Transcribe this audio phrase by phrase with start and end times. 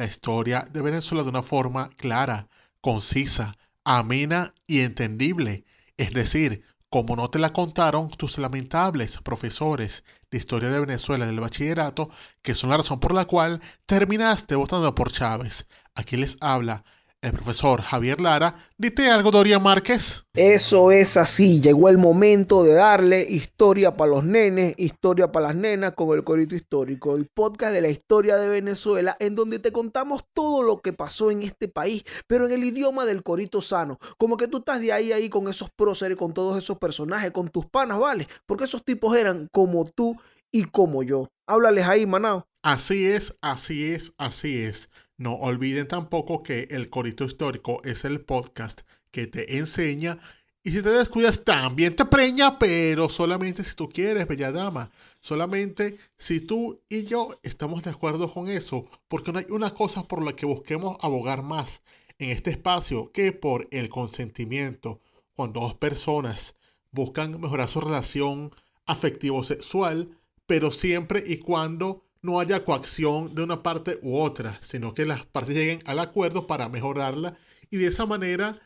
[0.00, 2.48] la historia de Venezuela de una forma clara,
[2.80, 3.54] concisa,
[3.84, 5.66] amena y entendible.
[5.98, 11.38] Es decir, como no te la contaron tus lamentables profesores de historia de Venezuela del
[11.38, 12.08] bachillerato,
[12.40, 15.68] que son la razón por la cual terminaste votando por Chávez.
[15.94, 16.82] Aquí les habla
[17.22, 18.70] el profesor Javier Lara.
[18.78, 20.24] Dite algo, Dorian Márquez.
[20.34, 25.56] Eso es así, llegó el momento de darle historia para los nenes, historia para las
[25.56, 29.72] nenas con el Corito Histórico, el podcast de la historia de Venezuela, en donde te
[29.72, 33.98] contamos todo lo que pasó en este país, pero en el idioma del Corito sano,
[34.16, 37.48] como que tú estás de ahí ahí con esos próceres, con todos esos personajes, con
[37.48, 38.28] tus panas, ¿vale?
[38.46, 40.16] Porque esos tipos eran como tú
[40.50, 41.28] y como yo.
[41.46, 42.46] Háblales ahí, Manao.
[42.62, 44.90] Así es, así es, así es.
[45.16, 50.18] No olviden tampoco que el Corito Histórico es el podcast que te enseña
[50.62, 54.90] y si te descuidas también te preña, pero solamente si tú quieres, bella dama.
[55.20, 60.02] Solamente si tú y yo estamos de acuerdo con eso, porque no hay una cosa
[60.02, 61.82] por la que busquemos abogar más
[62.18, 65.00] en este espacio que por el consentimiento.
[65.34, 66.56] Cuando dos personas
[66.90, 68.50] buscan mejorar su relación
[68.84, 70.10] afectivo-sexual,
[70.44, 75.24] pero siempre y cuando no haya coacción de una parte u otra, sino que las
[75.26, 77.36] partes lleguen al acuerdo para mejorarla
[77.70, 78.58] y de esa manera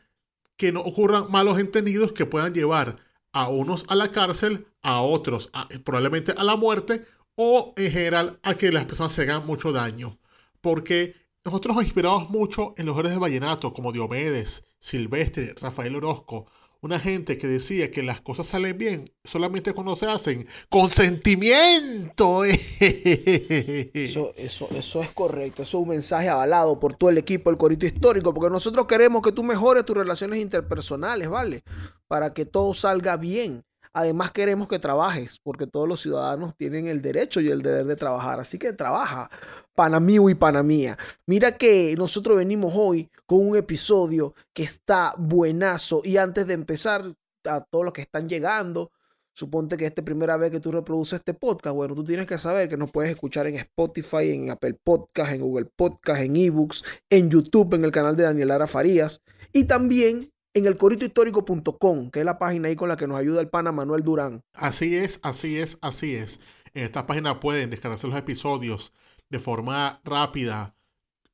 [0.56, 2.98] que no ocurran malos entendidos que puedan llevar
[3.32, 5.50] a unos a la cárcel, a otros
[5.84, 7.04] probablemente a la muerte
[7.36, 10.18] o en general a que las personas se hagan mucho daño.
[10.60, 16.46] Porque nosotros nos inspiramos mucho en los héroes de vallenato como Diomedes, Silvestre, Rafael Orozco,
[16.84, 22.44] una gente que decía que las cosas salen bien solamente cuando se hacen con sentimiento.
[22.44, 25.62] Eso, eso, eso es correcto.
[25.62, 29.22] Eso es un mensaje avalado por todo el equipo del Corito Histórico, porque nosotros queremos
[29.22, 31.62] que tú mejores tus relaciones interpersonales, ¿vale?
[32.06, 33.64] Para que todo salga bien.
[33.94, 37.96] Además queremos que trabajes, porque todos los ciudadanos tienen el derecho y el deber de
[37.96, 38.40] trabajar.
[38.40, 39.30] Así que trabaja,
[39.74, 40.98] panamío y panamía.
[41.26, 46.02] Mira que nosotros venimos hoy con un episodio que está buenazo.
[46.04, 48.90] Y antes de empezar, a todos los que están llegando,
[49.32, 51.74] suponte que esta es primera vez que tú reproduces este podcast.
[51.74, 55.42] Bueno, tú tienes que saber que nos puedes escuchar en Spotify, en Apple Podcast, en
[55.42, 59.22] Google Podcast, en eBooks, en YouTube, en el canal de Daniel Lara Farías.
[59.52, 63.40] Y también en el coritohistórico.com, que es la página ahí con la que nos ayuda
[63.40, 64.40] el pana Manuel Durán.
[64.54, 66.40] Así es, así es, así es.
[66.72, 68.92] En esta página pueden descargarse los episodios
[69.28, 70.76] de forma rápida.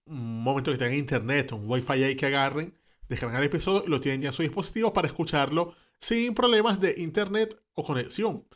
[0.07, 2.75] Un momento que tengan internet, un wifi ahí que agarren,
[3.09, 6.95] descargan el episodio y lo tienen ya en su dispositivo para escucharlo sin problemas de
[6.97, 8.47] internet o conexión.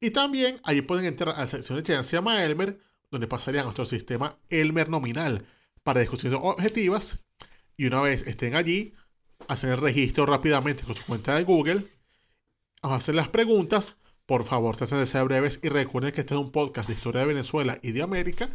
[0.00, 2.80] Y también ahí pueden entrar a la sección de llama Elmer,
[3.10, 5.46] donde pasarían a nuestro sistema Elmer nominal
[5.82, 7.24] para discusiones objetivas.
[7.76, 8.94] Y una vez estén allí,
[9.48, 11.84] hacen el registro rápidamente con su cuenta de Google,
[12.82, 13.96] hacen las preguntas.
[14.26, 17.22] Por favor, traten de ser breves y recuerden que este es un podcast de historia
[17.22, 18.50] de Venezuela y de América.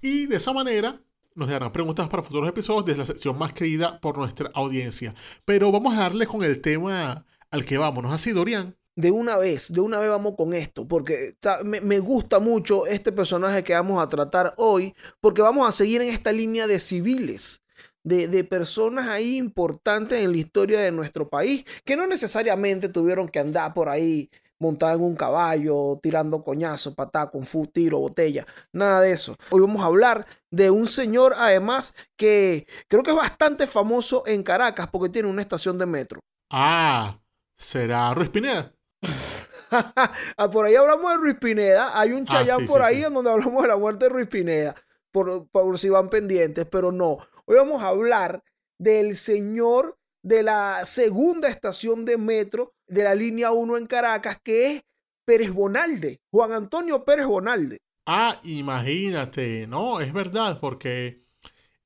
[0.00, 1.02] Y de esa manera
[1.34, 5.14] nos darán preguntas para futuros episodios desde la sección más querida por nuestra audiencia.
[5.44, 8.02] Pero vamos a darle con el tema al que vamos.
[8.02, 8.76] ¿No es así, Dorian?
[8.96, 13.62] De una vez, de una vez vamos con esto, porque me, gusta mucho este personaje
[13.62, 17.59] que vamos a tratar hoy, porque vamos a seguir en esta línea de civiles
[18.02, 23.38] de, personas ahí importantes en la historia de nuestro país, que no necesariamente tuvieron que
[23.38, 29.00] andar por ahí montado en un caballo, tirando coñazo, patá, con fu, tiro, botella, nada
[29.00, 29.36] de eso.
[29.50, 34.42] Hoy vamos a hablar de un señor, además, que creo que es bastante famoso en
[34.42, 36.20] Caracas porque tiene una estación de metro.
[36.50, 37.18] Ah,
[37.56, 38.72] ¿será Ruiz Pineda?
[40.36, 41.96] Ah, por ahí hablamos de Ruiz Pineda.
[41.96, 44.74] Hay un ah, chayán por ahí en donde hablamos de la muerte de Ruiz Pineda.
[45.12, 47.18] Por, por si van pendientes, pero no.
[47.50, 48.44] Hoy vamos a hablar
[48.78, 54.70] del señor de la segunda estación de metro de la línea 1 en Caracas, que
[54.70, 54.82] es
[55.24, 57.78] Pérez Bonalde, Juan Antonio Pérez Bonalde.
[58.06, 61.24] Ah, imagínate, no, es verdad, porque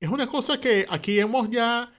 [0.01, 1.91] es una cosa que aquí hemos ya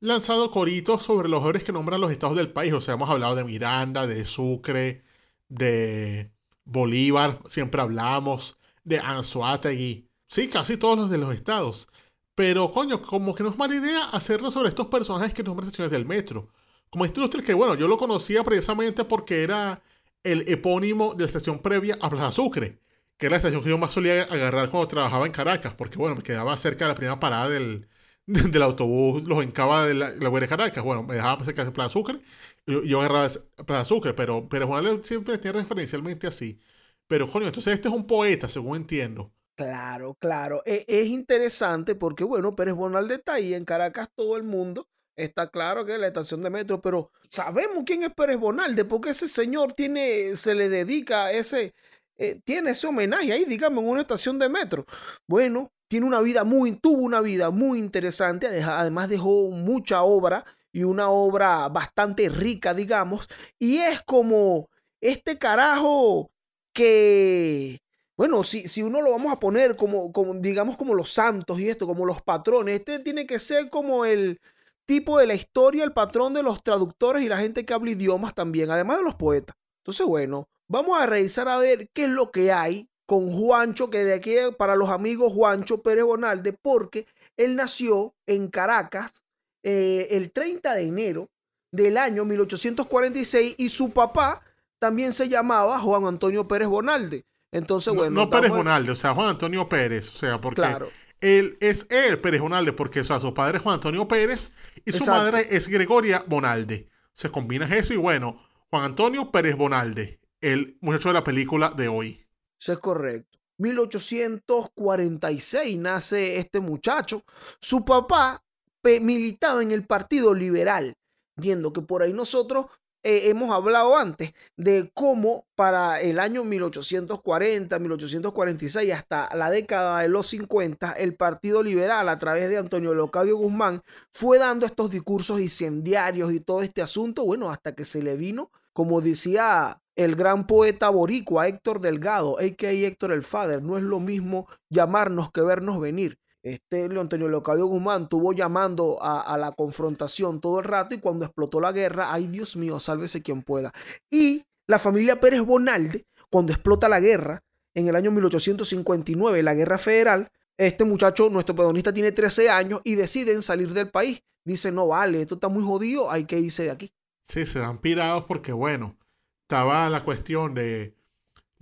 [0.00, 2.72] lanzado coritos sobre los héroes que nombran los estados del país.
[2.72, 5.02] O sea, hemos hablado de Miranda, de Sucre,
[5.50, 6.32] de
[6.64, 10.08] Bolívar, siempre hablamos, de Anzuategui.
[10.28, 11.90] Sí, casi todos los de los estados.
[12.34, 15.92] Pero, coño, como que no es mala idea hacerlo sobre estos personajes que nombran estaciones
[15.92, 16.48] del metro.
[16.90, 19.82] Como este ilustre que, bueno, yo lo conocía precisamente porque era
[20.22, 22.80] el epónimo de la estación previa a Plaza Sucre,
[23.16, 26.16] que era la estación que yo más solía agarrar cuando trabajaba en Caracas, porque bueno,
[26.16, 27.88] me quedaba cerca de la primera parada del,
[28.26, 30.82] del autobús, los encaba de la, la de Caracas.
[30.84, 32.20] Bueno, me dejaba cerca de Plaza Sucre,
[32.66, 33.28] yo, yo agarraba
[33.66, 36.58] Plaza Sucre, pero, pero Juan siempre tiene referencialmente así.
[37.06, 39.32] Pero, coño, entonces este es un poeta, según entiendo.
[39.54, 40.62] Claro, claro.
[40.64, 44.88] E- es interesante porque, bueno, Pérez Bonalde está ahí en Caracas, todo el mundo.
[45.14, 49.10] Está claro que es la estación de metro, pero sabemos quién es Pérez Bonalde, porque
[49.10, 51.74] ese señor tiene, se le dedica ese,
[52.16, 54.86] eh, tiene ese homenaje ahí, digamos, en una estación de metro.
[55.28, 60.84] Bueno, tiene una vida muy, tuvo una vida muy interesante, además dejó mucha obra y
[60.84, 63.28] una obra bastante rica, digamos,
[63.58, 64.70] y es como
[65.02, 66.30] este carajo
[66.72, 67.81] que,
[68.22, 71.68] bueno, si, si uno lo vamos a poner como, como, digamos, como los santos y
[71.68, 74.40] esto, como los patrones, este tiene que ser como el
[74.86, 78.32] tipo de la historia, el patrón de los traductores y la gente que habla idiomas
[78.32, 79.56] también, además de los poetas.
[79.80, 84.04] Entonces, bueno, vamos a revisar a ver qué es lo que hay con Juancho, que
[84.04, 89.24] de aquí para los amigos Juancho Pérez Bonalde, porque él nació en Caracas
[89.64, 91.28] eh, el 30 de enero
[91.72, 94.44] del año 1846 y su papá
[94.78, 97.26] también se llamaba Juan Antonio Pérez Bonalde.
[97.52, 98.22] Entonces, No, bueno.
[98.22, 100.88] no Pérez Bonalde, o sea, Juan Antonio Pérez, o sea, porque Claro.
[101.20, 104.50] él es él Pérez Bonalde, porque o sea, su padre es Juan Antonio Pérez
[104.84, 106.88] y su madre es Gregoria Bonalde.
[107.14, 108.40] Se combina eso y bueno,
[108.70, 112.26] Juan Antonio Pérez Bonalde, el muchacho de la película de hoy.
[112.58, 113.38] Eso es correcto.
[113.58, 117.22] 1846 nace este muchacho.
[117.60, 118.42] Su papá
[118.82, 120.94] militaba en el Partido Liberal,
[121.36, 122.66] viendo que por ahí nosotros
[123.04, 130.08] eh, hemos hablado antes de cómo para el año 1840, 1846 hasta la década de
[130.08, 133.82] los 50, el Partido Liberal a través de Antonio Locadio Guzmán
[134.12, 138.50] fue dando estos discursos incendiarios y todo este asunto, bueno, hasta que se le vino,
[138.72, 142.70] como decía el gran poeta boricua Héctor Delgado, a.k.a.
[142.70, 146.18] Héctor el Father, no es lo mismo llamarnos que vernos venir.
[146.42, 151.24] Este Antonio Leocadio Guzmán tuvo llamando a, a la confrontación todo el rato y cuando
[151.24, 153.72] explotó la guerra, ay Dios mío, sálvese quien pueda.
[154.10, 157.42] Y la familia Pérez Bonalde, cuando explota la guerra
[157.74, 162.94] en el año 1859, la guerra federal, este muchacho, nuestro pedonista, tiene 13 años y
[162.94, 164.22] deciden salir del país.
[164.44, 166.92] Dice, no vale, esto está muy jodido, hay que irse de aquí.
[167.26, 168.96] Sí, se dan pirados porque, bueno,
[169.42, 170.94] estaba la cuestión de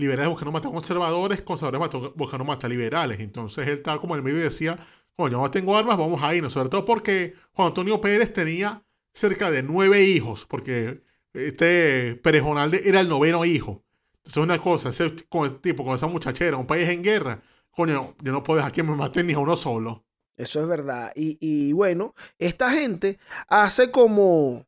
[0.01, 3.21] liberales buscando matar conservadores, conservadores buscando matar liberales.
[3.21, 4.79] Entonces él estaba como en el medio y decía,
[5.17, 6.53] bueno, yo no tengo armas, vamos a irnos.
[6.53, 8.83] Sobre todo porque Juan Antonio Pérez tenía
[9.13, 11.03] cerca de nueve hijos, porque
[11.33, 13.85] este Pérez Bonalde era el noveno hijo.
[14.17, 18.15] Entonces una cosa, ese con el tipo, con esa muchachera, un país en guerra, coño,
[18.23, 20.05] yo no puedo dejar que me maten ni a uno solo.
[20.37, 21.13] Eso es verdad.
[21.15, 23.19] Y, y bueno, esta gente
[23.49, 24.67] hace como,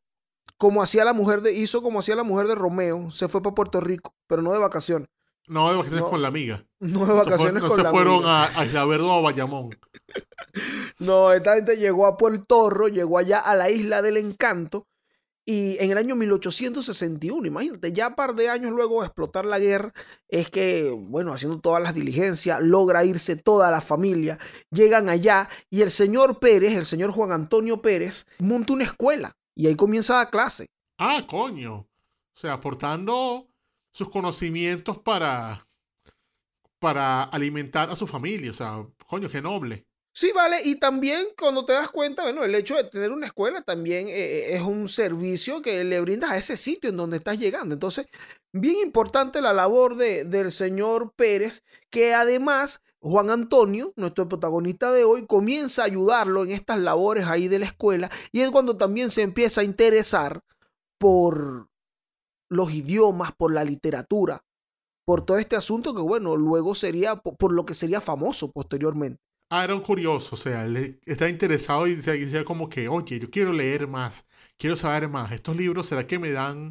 [0.57, 3.55] como hacía la mujer de, hizo como hacía la mujer de Romeo, se fue para
[3.55, 5.07] Puerto Rico, pero no de vacaciones.
[5.47, 6.09] No de vacaciones No.
[6.09, 6.65] con la amiga.
[6.79, 8.43] No de No se, fue- vacaciones no con se la fueron amiga.
[8.45, 9.69] a, a Isla Verde o a Bayamón.
[10.99, 14.85] No, esta gente llegó a Puerto Rico, llegó allá a la isla del encanto
[15.45, 19.59] y en el año 1861, imagínate, ya un par de años luego de explotar la
[19.59, 19.91] guerra,
[20.29, 24.37] es que, bueno, haciendo todas las diligencias, logra irse toda la familia,
[24.71, 29.67] llegan allá y el señor Pérez, el señor Juan Antonio Pérez, monta una escuela y
[29.67, 30.67] ahí comienza la clase.
[30.99, 31.75] Ah, coño.
[31.79, 31.87] O
[32.35, 33.47] sea, aportando
[33.93, 35.67] sus conocimientos para,
[36.79, 38.51] para alimentar a su familia.
[38.51, 39.85] O sea, coño, qué noble.
[40.15, 43.63] Sí, vale, y también cuando te das cuenta, bueno, el hecho de tener una escuela
[43.63, 47.73] también eh, es un servicio que le brindas a ese sitio en donde estás llegando.
[47.73, 48.05] Entonces,
[48.51, 55.03] bien importante la labor de, del señor Pérez, que además Juan Antonio, nuestro protagonista de
[55.03, 59.09] hoy, comienza a ayudarlo en estas labores ahí de la escuela y es cuando también
[59.09, 60.41] se empieza a interesar
[60.99, 61.69] por
[62.53, 64.43] los idiomas, por la literatura,
[65.05, 69.21] por todo este asunto que, bueno, luego sería, por, lo que sería famoso posteriormente.
[69.49, 70.35] Ah, era un curioso.
[70.35, 74.25] O sea, él está interesado y decía como que, oye, yo quiero leer más.
[74.57, 75.31] Quiero saber más.
[75.31, 76.69] Estos libros, ¿será que me dan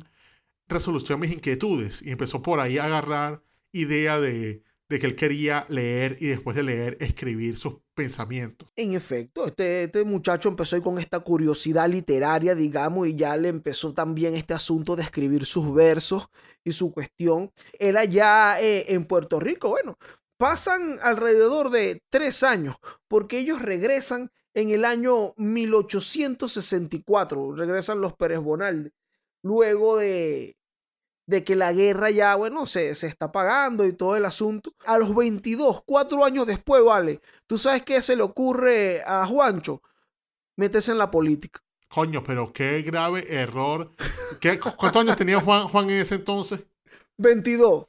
[0.69, 2.03] resolución a mis inquietudes?
[2.03, 6.55] Y empezó por ahí a agarrar idea de, de que él quería leer y después
[6.55, 8.69] de leer, escribir sus pensamientos.
[8.77, 13.95] En efecto, este, este muchacho empezó con esta curiosidad literaria, digamos, y ya le empezó
[13.95, 16.29] también este asunto de escribir sus versos
[16.63, 17.51] y su cuestión.
[17.79, 19.97] Él allá eh, en Puerto Rico, bueno,
[20.37, 22.77] pasan alrededor de tres años,
[23.09, 28.93] porque ellos regresan en el año 1864, regresan los Pérez Bonalde,
[29.43, 30.59] luego de,
[31.26, 34.73] de que la guerra ya, bueno, se, se está pagando y todo el asunto.
[34.87, 39.83] A los 22, cuatro años después, vale, ¿tú sabes qué se le ocurre a Juancho?
[40.57, 41.61] Meterse en la política.
[41.88, 43.91] Coño, pero qué grave error.
[44.41, 46.61] ¿Qué- cu- ¿Cuántos años tenía Juan, Juan en ese entonces?
[47.19, 47.87] 22.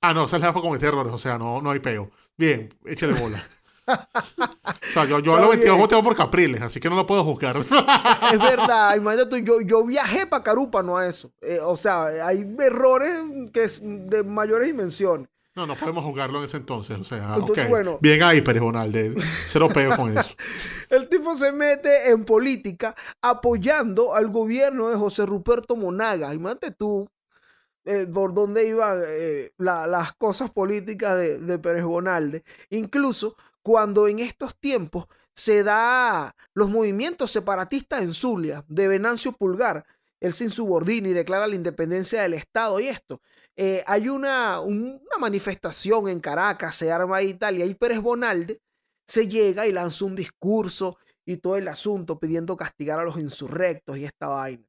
[0.00, 2.10] Ah, no, esa es la para cometer errores, o sea, no, no hay peo.
[2.36, 3.42] Bien, échale bola.
[3.86, 7.56] o sea, yo, yo lo 22 voteo por Capriles, así que no lo puedo juzgar.
[7.56, 7.68] es
[8.38, 11.32] verdad, imagínate, yo, yo viajé para Carupa, no a eso.
[11.40, 13.12] Eh, o sea, hay errores
[13.52, 15.28] que es de mayores dimensiones.
[15.56, 16.98] No, no podemos juzgarlo en ese entonces.
[16.98, 19.14] O sea, entonces, bueno, bien ahí, Pérez Bonalde.
[19.46, 20.34] Cero peo con eso.
[20.90, 26.34] El tipo se mete en política apoyando al gobierno de José Ruperto Monaga.
[26.34, 27.08] Imagínate tú
[27.84, 32.42] eh, por dónde iban eh, las cosas políticas de, de Pérez Bonalde.
[32.70, 39.86] Incluso cuando en estos tiempos se da los movimientos separatistas en Zulia de Venancio Pulgar,
[40.20, 43.22] él se insubordina y declara la independencia del Estado y esto.
[43.56, 48.60] Eh, hay una, una, manifestación en Caracas, se arma ahí y Pérez Bonalde
[49.06, 53.96] se llega y lanza un discurso y todo el asunto pidiendo castigar a los insurrectos
[53.96, 54.64] y esta vaina.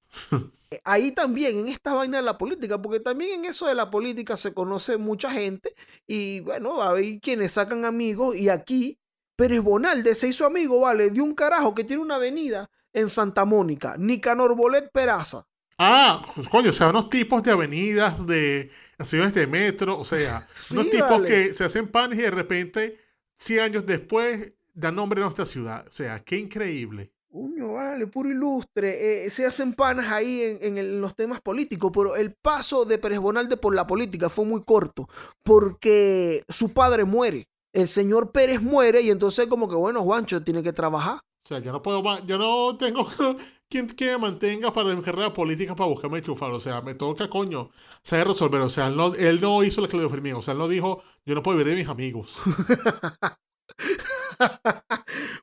[0.71, 3.91] Eh, ahí también, en esta vaina de la política, porque también en eso de la
[3.91, 5.75] política se conoce mucha gente
[6.07, 8.99] y bueno, hay quienes sacan amigos y aquí
[9.35, 13.45] Pérez Bonalde se hizo amigo, vale, de un carajo que tiene una avenida en Santa
[13.45, 15.45] Mónica, Nicanor Bolet Peraza.
[15.77, 20.89] Ah, coño, o sea, unos tipos de avenidas, de estaciones de metro, o sea, unos
[20.89, 22.99] tipos que se hacen panes y de repente,
[23.37, 25.85] 100 años después, dan nombre a nuestra ciudad.
[25.87, 27.11] O sea, qué increíble.
[27.37, 29.25] Uño, vale, puro ilustre.
[29.25, 33.57] Eh, se hacen panas ahí en, los temas políticos, pero el paso de Pérez Bonalde
[33.57, 35.09] por la política fue muy corto,
[35.43, 37.49] porque su padre muere.
[37.73, 41.17] El señor Pérez muere y entonces como que, bueno, Juancho tiene que trabajar.
[41.17, 43.05] O sea, yo no puedo más, yo no tengo
[43.69, 46.51] quien que me mantenga para mi carrera política para buscarme chufar.
[46.51, 47.69] O sea, me toca, coño,
[48.01, 48.61] saber resolver.
[48.61, 50.35] O sea, él no, él no hizo lo que le Fermín.
[50.35, 52.37] O sea, él no dijo, yo no puedo vivir de mis amigos.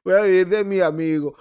[0.04, 1.36] Voy a vivir de mi amigo.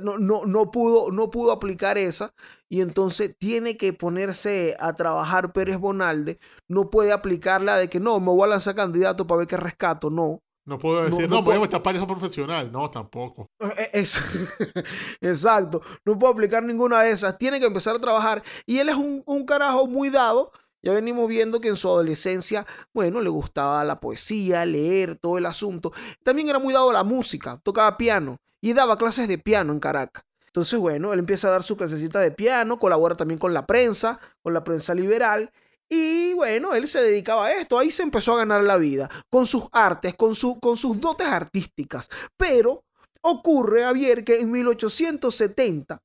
[0.00, 2.34] No, no, no, pudo, no pudo aplicar esa
[2.68, 6.40] y entonces tiene que ponerse a trabajar Pérez Bonalde.
[6.68, 10.10] No puede aplicarla de que no, me voy a lanzar candidato para ver qué rescato.
[10.10, 10.42] No.
[10.66, 12.70] No puedo decir, no, no, voy a estar para profesional.
[12.70, 13.48] No, tampoco.
[13.60, 14.04] Eh,
[15.20, 15.80] exacto.
[16.04, 17.38] No puedo aplicar ninguna de esas.
[17.38, 18.42] Tiene que empezar a trabajar.
[18.66, 20.52] Y él es un, un carajo muy dado.
[20.82, 25.46] Ya venimos viendo que en su adolescencia, bueno, le gustaba la poesía, leer, todo el
[25.46, 25.92] asunto.
[26.24, 29.80] También era muy dado a la música, tocaba piano y daba clases de piano en
[29.80, 30.24] Caracas.
[30.46, 34.18] Entonces, bueno, él empieza a dar su clasecita de piano, colabora también con la prensa,
[34.42, 35.52] con la prensa liberal
[35.92, 39.44] y bueno, él se dedicaba a esto, ahí se empezó a ganar la vida, con
[39.46, 42.08] sus artes, con, su, con sus dotes artísticas.
[42.36, 42.84] Pero
[43.22, 46.00] ocurre, Javier, que en 1870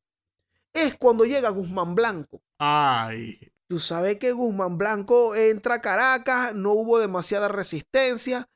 [0.73, 2.41] es cuando llega Guzmán Blanco.
[2.57, 3.39] Ay.
[3.67, 8.49] Tú sabes que Guzmán Blanco entra a Caracas, no hubo demasiada resistencia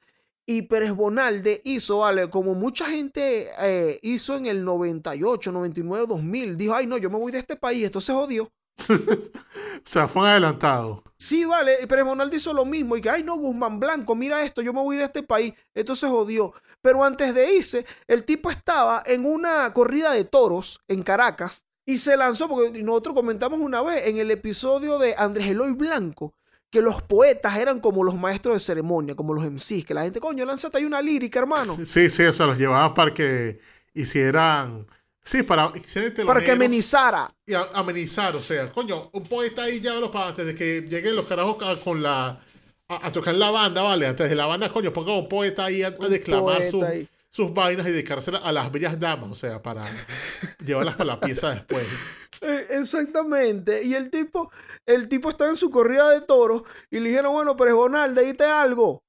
[0.50, 6.58] y Pérez Bonalde hizo, vale, como mucha gente eh, hizo en el 98, 99, 2000,
[6.58, 8.50] dijo, ay no, yo me voy de este país, esto se jodió.
[8.90, 11.04] o sea, fue adelantado.
[11.20, 14.64] Sí, vale, pero Monaldi hizo lo mismo y que, ay no, Guzmán Blanco, mira esto,
[14.64, 16.52] yo me voy de este país, esto se jodió.
[16.82, 22.00] Pero antes de irse, el tipo estaba en una corrida de toros en Caracas y
[22.00, 26.34] se lanzó, porque nosotros comentamos una vez en el episodio de Andrés Eloy Blanco,
[26.70, 30.20] que los poetas eran como los maestros de ceremonia, como los MCs, que la gente,
[30.20, 31.78] coño, lánzate ahí una lírica, hermano.
[31.86, 33.60] Sí, sí, o sea, los llevaban para que
[33.94, 34.86] hicieran
[35.30, 35.72] Sí, para,
[36.26, 37.32] para que amenizara.
[37.46, 41.28] Y amenizar, o sea, coño, un poeta ahí ya para antes de que lleguen los
[41.28, 42.42] carajos con la.
[42.88, 44.08] A, tocar la banda, ¿vale?
[44.08, 46.64] Antes de la banda, coño, ponga un poeta ahí a, declamar
[47.32, 49.86] sus vainas y dedicársela a las bellas damas, o sea, para
[50.66, 51.86] llevarlas para la pieza después.
[52.42, 53.84] Eh, exactamente.
[53.84, 54.52] Y el tipo,
[54.86, 58.26] el tipo está en su corrida de toros y le dijeron, bueno, pero es Bonalde,
[58.26, 59.04] dite algo.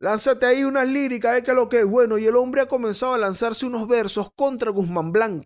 [0.00, 2.18] Lánzate ahí unas líricas, es que lo que es bueno.
[2.18, 5.44] Y el hombre ha comenzado a lanzarse unos versos contra Guzmán Blanco.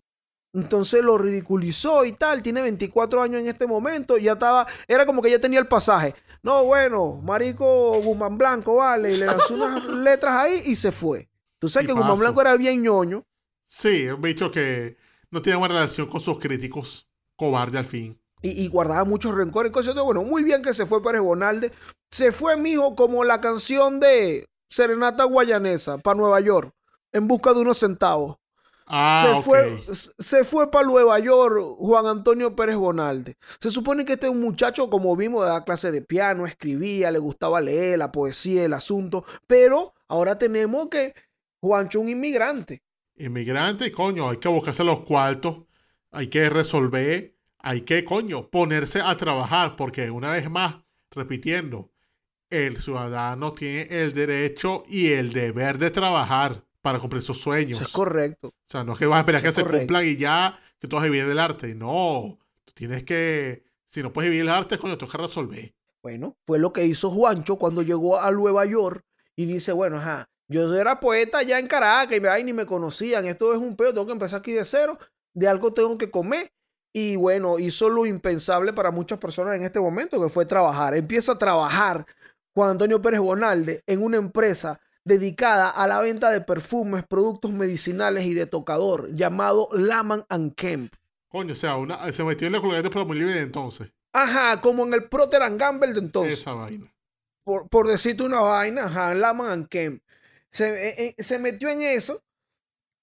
[0.53, 2.41] Entonces lo ridiculizó y tal.
[2.41, 4.17] Tiene 24 años en este momento.
[4.17, 4.67] Ya estaba.
[4.87, 6.15] Era como que ya tenía el pasaje.
[6.41, 9.13] No, bueno, Marico Guzmán Blanco, vale.
[9.13, 11.29] Y le lanzó unas letras ahí y se fue.
[11.59, 13.25] Tú sabes que Guzmán Blanco era bien ñoño.
[13.67, 14.97] Sí, un bicho que
[15.29, 17.07] no tiene buena relación con sus críticos.
[17.35, 18.19] Cobarde al fin.
[18.41, 19.71] Y, guardaba muchos rencores.
[19.71, 21.71] Cosas bueno, muy bien que se fue Pérez Bonalde.
[22.09, 26.73] Se fue, mijo, como la canción de Serenata Guayanesa para Nueva York.
[27.11, 28.37] En busca de unos centavos.
[28.91, 29.83] Ah, se, fue,
[30.17, 33.35] se fue para Nueva York Juan Antonio Pérez Bonalde.
[33.59, 37.11] Se supone que este es un muchacho, como vimos, de la clase de piano, escribía,
[37.11, 41.13] le gustaba leer la poesía, el asunto, pero ahora tenemos que
[41.61, 42.81] Juancho un inmigrante.
[43.15, 45.63] Inmigrante, coño, hay que buscarse los cuartos,
[46.11, 50.75] hay que resolver, hay que, coño, ponerse a trabajar, porque una vez más,
[51.11, 51.91] repitiendo,
[52.49, 57.81] el ciudadano tiene el derecho y el deber de trabajar para cumplir sus sueños.
[57.81, 58.47] es correcto.
[58.49, 60.95] O sea, no es que vas a esperar que se cumplan y ya que tú
[60.95, 61.75] vas a vivir del arte.
[61.75, 65.73] No, tú tienes que, si no puedes vivir el arte, coño, tienes que resolver.
[66.01, 69.03] Bueno, fue lo que hizo Juancho cuando llegó a Nueva York
[69.35, 73.25] y dice, bueno, ajá, yo era poeta ya en Caracas y me, ni me conocían,
[73.27, 74.97] esto es un pedo, tengo que empezar aquí de cero,
[75.33, 76.51] de algo tengo que comer.
[76.91, 80.97] Y bueno, hizo lo impensable para muchas personas en este momento, que fue trabajar.
[80.97, 82.05] Empieza a trabajar
[82.55, 88.25] Juan Antonio Pérez Bonalde en una empresa dedicada a la venta de perfumes, productos medicinales
[88.25, 90.93] y de tocador, llamado Laman and Kemp.
[91.29, 93.91] Coño, o sea, una, se metió en la colgate para muy libre de entonces.
[94.11, 96.39] Ajá, como en el Procter and Gamble de entonces.
[96.39, 96.91] Esa vaina.
[97.43, 100.01] Por, por decirte una vaina, ajá, Laman and Kemp.
[100.51, 102.21] Se, eh, eh, se metió en eso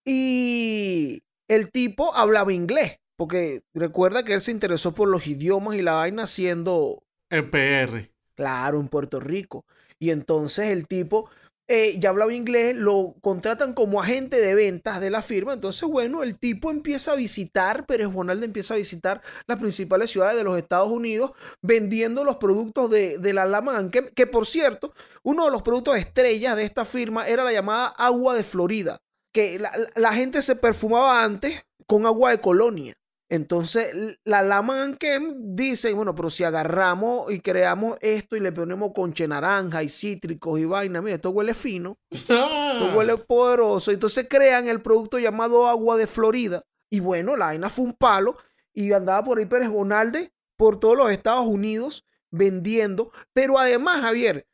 [0.05, 5.83] y el tipo hablaba inglés, porque recuerda que él se interesó por los idiomas y
[5.83, 7.03] la vaina siendo...
[7.31, 8.11] En PR.
[8.35, 9.65] Claro, en Puerto Rico.
[9.99, 11.31] Y entonces el tipo
[11.69, 15.53] eh, ya hablaba inglés, lo contratan como agente de ventas de la firma.
[15.53, 20.37] Entonces, bueno, el tipo empieza a visitar, Pérez Bonalde empieza a visitar las principales ciudades
[20.37, 21.33] de los Estados Unidos
[21.63, 24.93] vendiendo los productos de, de la Laman, que, que por cierto,
[25.23, 28.99] uno de los productos estrellas de esta firma era la llamada agua de Florida,
[29.33, 32.95] que la, la gente se perfumaba antes con agua de colonia.
[33.29, 38.93] Entonces, la Laman Kem dice, bueno, pero si agarramos y creamos esto y le ponemos
[38.95, 43.91] conche naranja y cítricos y vaina, mira, esto huele fino, esto huele poderoso.
[43.91, 46.63] Entonces crean el producto llamado agua de Florida.
[46.89, 48.37] Y bueno, la vaina fue un palo
[48.73, 53.11] y andaba por ahí Pérez Bonalde por todos los Estados Unidos vendiendo.
[53.33, 54.47] Pero además, Javier,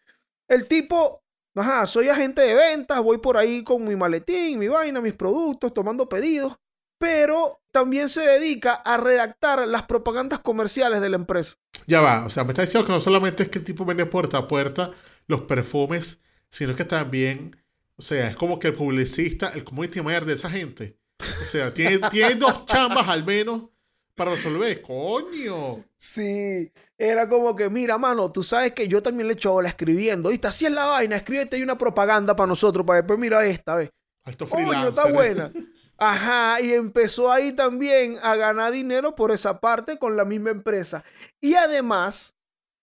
[0.48, 1.22] el tipo,
[1.54, 5.74] ajá, soy agente de ventas, voy por ahí con mi maletín, mi vaina, mis productos,
[5.74, 6.56] tomando pedidos
[7.02, 11.56] pero también se dedica a redactar las propagandas comerciales de la empresa.
[11.88, 14.06] Ya va, o sea, me está diciendo que no solamente es que el tipo vende
[14.06, 14.92] puerta a puerta
[15.26, 17.56] los perfumes, sino que también,
[17.96, 20.96] o sea, es como que el publicista, el community manager de esa gente.
[21.42, 23.62] O sea, tiene, tiene dos chambas al menos
[24.14, 24.80] para resolver.
[24.80, 25.84] ¡Coño!
[25.98, 30.28] Sí, era como que, mira, mano, tú sabes que yo también le echo la escribiendo.
[30.28, 30.46] ¿Viste?
[30.46, 33.90] Así es la vaina, escríbete una propaganda para nosotros, para después mira esta, ¿ves?
[34.22, 35.50] Alto Coño, está buena.
[36.04, 41.04] Ajá, y empezó ahí también a ganar dinero por esa parte con la misma empresa.
[41.40, 42.34] Y además,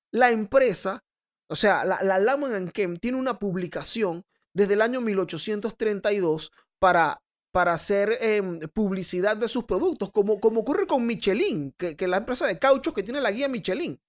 [0.09, 1.03] la empresa,
[1.49, 7.73] o sea, la, la Laman Kem tiene una publicación desde el año 1832 para, para
[7.73, 12.47] hacer em, publicidad de sus productos, como, como ocurre con Michelin, que, que la empresa
[12.47, 13.99] de cauchos que tiene la guía Michelin.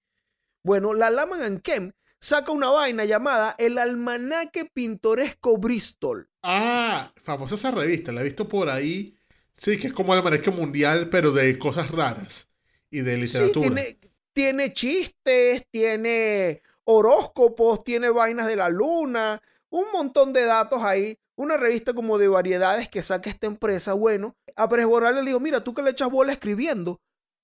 [0.63, 1.91] Bueno, la Laman Kem
[2.21, 6.29] saca una vaina llamada El Almanaque Pintoresco Bristol.
[6.43, 9.17] Ah, famosa esa revista, la he visto por ahí.
[9.57, 12.47] Sí, que es como el almanaque mundial, pero de cosas raras
[12.89, 13.67] y de literatura.
[13.67, 13.99] Sí, tiene,
[14.33, 21.17] tiene chistes, tiene horóscopos, tiene vainas de la luna, un montón de datos ahí.
[21.35, 23.93] Una revista como de variedades que saca esta empresa.
[23.93, 27.01] Bueno, a Pérez Borral le digo, mira, tú que le echas bola escribiendo,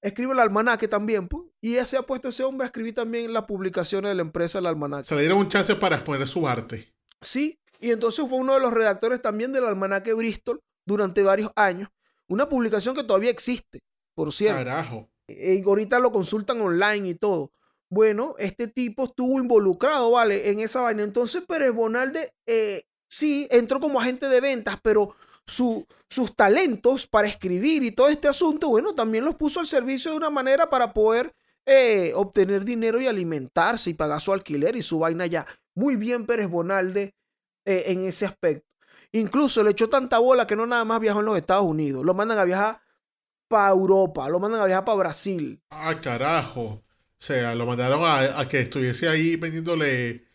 [0.08, 1.44] escribe el almanaque también, pues.
[1.62, 4.60] Y ese se ha puesto ese hombre a escribir también las publicaciones de la empresa,
[4.60, 5.06] el almanaque.
[5.06, 6.94] Se le dieron un chance para exponer su arte.
[7.22, 11.90] Sí, y entonces fue uno de los redactores también del almanaque Bristol durante varios años.
[12.28, 13.80] Una publicación que todavía existe,
[14.16, 14.58] por cierto.
[14.58, 15.10] Carajo.
[15.28, 17.52] Y ahorita lo consultan online y todo.
[17.90, 20.50] Bueno, este tipo estuvo involucrado, ¿vale?
[20.50, 21.04] En esa vaina.
[21.04, 25.16] Entonces Pérez Bonalde, eh, sí, entró como agente de ventas, pero
[25.48, 30.12] su, sus talentos para escribir y todo este asunto, bueno, también los puso al servicio
[30.12, 31.34] de una manera para poder
[31.66, 35.48] eh, obtener dinero y alimentarse y pagar su alquiler y su vaina ya.
[35.74, 37.16] Muy bien Pérez Bonalde
[37.66, 38.68] eh, en ese aspecto.
[39.14, 42.14] Incluso le echó tanta bola que no nada más viajó en los Estados Unidos, lo
[42.14, 42.82] mandan a viajar
[43.48, 45.62] para Europa, lo mandan a viajar para Brasil.
[45.70, 46.62] Ah, carajo.
[46.64, 46.84] O
[47.20, 50.27] sea, lo mandaron a, a que estuviese ahí vendiéndole,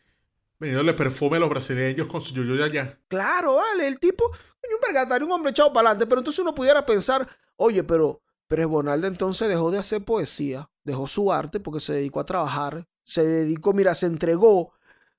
[0.63, 2.97] vendiéndole perfume a los brasileños con su yoyo allá.
[3.09, 6.07] Claro, vale, el tipo, un vergatario, un hombre echado para adelante.
[6.07, 11.09] Pero entonces uno pudiera pensar, oye, pero Pérez Bonalde entonces dejó de hacer poesía, dejó
[11.09, 14.73] su arte porque se dedicó a trabajar, se dedicó, mira, se entregó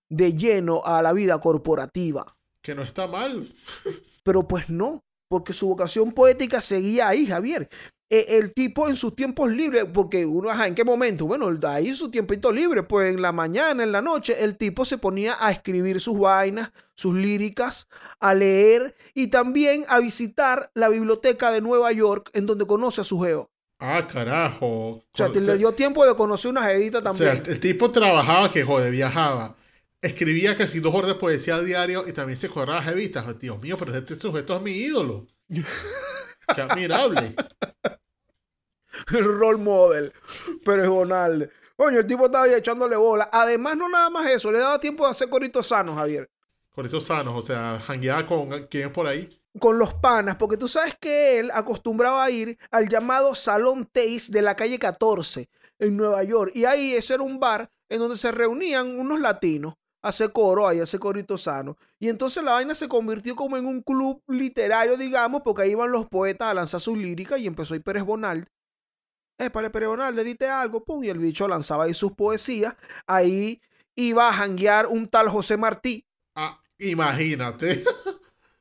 [0.07, 2.25] de lleno a la vida corporativa.
[2.61, 3.53] Que no está mal.
[4.23, 7.69] Pero pues no, porque su vocación poética seguía ahí, Javier.
[8.09, 11.25] E, el tipo en sus tiempos libres, porque uno, ajá, ¿en qué momento?
[11.25, 14.97] Bueno, ahí su tiempito libre, pues en la mañana, en la noche, el tipo se
[14.97, 17.87] ponía a escribir sus vainas, sus líricas,
[18.19, 23.03] a leer y también a visitar la biblioteca de Nueva York, en donde conoce a
[23.03, 23.49] su geo.
[23.79, 24.67] Ah, carajo.
[24.67, 27.31] O sea, te le dio tiempo de conocer una jedita también.
[27.31, 29.55] O sea, el, tipo trabajaba que jode, viajaba
[30.03, 33.39] escribía casi dos horas de poesía diario y también se corraba revistas.
[33.39, 35.27] Dios mío, pero este sujeto es mi ídolo.
[35.47, 37.35] Qué admirable.
[39.11, 40.13] El role model.
[40.63, 41.49] Pero es Bonalde.
[41.75, 43.29] Coño, el tipo estaba echándole bola.
[43.31, 46.29] Además, no nada más eso, le daba tiempo de hacer coritos sanos, Javier.
[46.69, 49.41] Coritos sanos, o sea, jangueaba con quién por ahí.
[49.59, 54.31] Con los panas, porque tú sabes que él acostumbraba a ir al llamado Salón Taste
[54.31, 56.51] de la calle 14 en Nueva York.
[56.55, 60.79] Y ahí ese era un bar en donde se reunían unos latinos hacer coro ahí,
[60.79, 61.77] hacer corito sano.
[61.99, 65.91] Y entonces la vaina se convirtió como en un club literario, digamos, porque ahí iban
[65.91, 68.45] los poetas a lanzar sus líricas y empezó ahí Pérez Bonald.
[69.39, 72.75] Eh, para Pérez Bonald, le diste algo, pum, y el bicho lanzaba ahí sus poesías.
[73.07, 73.61] Ahí
[73.95, 76.05] iba a janguear un tal José Martí.
[76.35, 77.83] Ah, imagínate.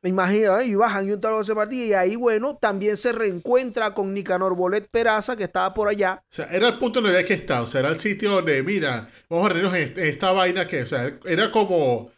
[0.05, 0.67] Imagina, ¿eh?
[0.67, 1.85] iba a janguear un tal José Martí.
[1.85, 6.23] Y ahí, bueno, también se reencuentra con Nicanor Bolet Peraza, que estaba por allá.
[6.25, 7.63] O sea, era el punto donde había que estar.
[7.63, 10.87] O sea, era el sitio donde, mira, vamos a reírnos en esta vaina que, o
[10.87, 12.11] sea, era como,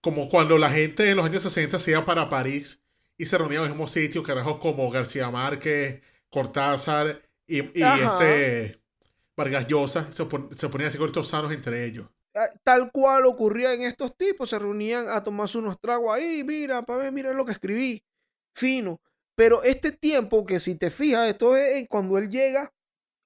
[0.00, 2.82] como cuando la gente en los años 60 se iba para París
[3.16, 8.80] y se reunía en el mismo sitio, carajos como García Márquez, Cortázar y, y este
[9.36, 10.10] Vargas Llosa.
[10.10, 12.06] Se, pon, se ponían así cortos sanos entre ellos.
[12.34, 16.82] Ah, tal cual ocurría en estos tipos, se reunían a tomarse unos tragos ahí, mira,
[16.82, 18.04] para ver, mira lo que escribí,
[18.54, 19.00] fino.
[19.34, 22.72] Pero este tiempo, que si te fijas, esto es cuando él llega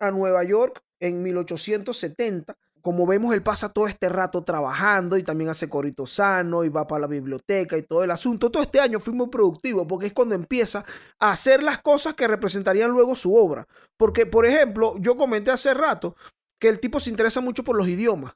[0.01, 2.57] a Nueva York en 1870.
[2.81, 6.87] Como vemos, él pasa todo este rato trabajando y también hace corito sano y va
[6.87, 8.51] para la biblioteca y todo el asunto.
[8.51, 10.85] Todo este año fue muy productivo porque es cuando empieza
[11.19, 13.67] a hacer las cosas que representarían luego su obra.
[13.97, 16.17] Porque, por ejemplo, yo comenté hace rato
[16.59, 18.35] que el tipo se interesa mucho por los idiomas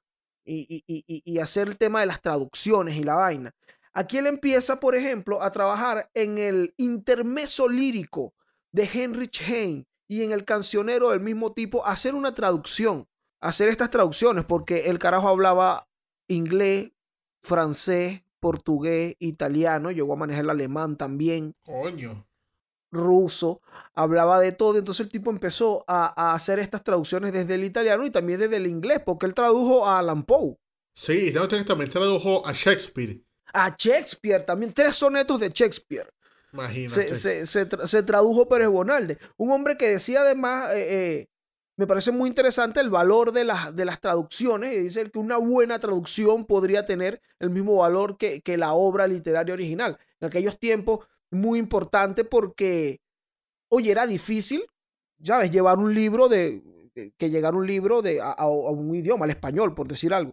[0.48, 3.54] y, hacer el tema de las traducciones y la vaina.
[3.92, 8.34] Aquí él empieza, por ejemplo, a trabajar en el intermeso lírico
[8.72, 13.08] de Heinrich Heine y en el cancionero del mismo tipo, hacer una traducción,
[13.40, 15.88] hacer estas traducciones, porque el carajo hablaba
[16.28, 16.92] inglés,
[17.40, 21.54] francés, portugués, italiano, llegó a manejar el alemán también.
[21.64, 22.27] Coño
[22.90, 23.60] ruso,
[23.94, 24.78] hablaba de todo.
[24.78, 28.66] Entonces el tipo empezó a, hacer estas traducciones desde el italiano y también desde el
[28.66, 30.56] inglés, porque él tradujo a Alan Poe.
[30.94, 33.20] Sí, también tradujo a Shakespeare.
[33.52, 36.08] A Shakespeare, también tres sonetos de Shakespeare.
[36.52, 37.46] Imagínate.
[37.46, 39.18] Se, tradujo Pérez Bonalde.
[39.36, 41.28] Un hombre que decía además, eh, eh,
[41.76, 44.74] me parece muy interesante el valor de, las, de las traducciones.
[44.74, 49.06] Y dice que una buena traducción podría tener el mismo valor que, que la obra
[49.06, 49.98] literaria original.
[50.20, 53.00] En aquellos tiempos muy importante porque,
[53.70, 54.64] oye, era difícil,
[55.18, 56.62] ya ves, llevar un libro de,
[57.16, 60.32] que llegara un libro de, a, un idioma, al español, por decir algo,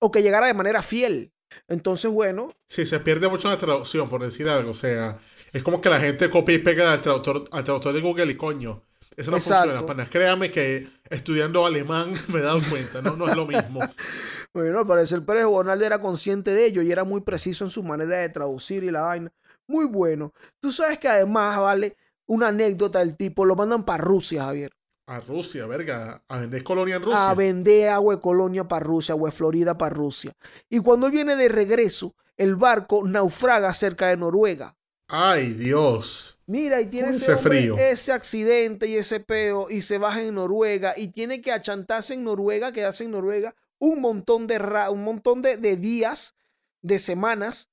[0.00, 1.32] o que llegara de manera fiel.
[1.68, 2.52] Entonces, bueno.
[2.68, 4.70] Sí, se pierde mucho la traducción, por decir algo.
[4.70, 5.18] O sea,
[5.52, 8.36] es como que la gente copia y pega al traductor, al traductor de Google y
[8.36, 8.82] coño.
[9.16, 10.10] Eso no funciona, panas.
[10.10, 13.80] Créame que estudiando alemán me he dado cuenta, no, no es lo mismo.
[14.52, 17.84] bueno, al parecer Pérez Bonalde era consciente de ello y era muy preciso en su
[17.84, 19.32] manera de traducir y la vaina
[19.66, 20.32] muy bueno.
[20.60, 21.96] Tú sabes que además, vale,
[22.26, 24.72] una anécdota del tipo, lo mandan para Rusia, Javier.
[25.06, 27.30] A Rusia, verga, a vender colonia en Rusia.
[27.30, 30.32] A vender agua de colonia para Rusia, agua de Florida para Rusia.
[30.70, 34.76] Y cuando él viene de regreso, el barco naufraga cerca de Noruega.
[35.08, 36.40] Ay, Dios.
[36.46, 37.76] Mira, y tiene ese, frío.
[37.78, 42.24] ese accidente y ese peo y se baja en Noruega y tiene que achantarse en
[42.24, 44.58] Noruega, quedarse en Noruega un montón de,
[44.90, 46.34] un montón de, de días,
[46.80, 47.68] de semanas,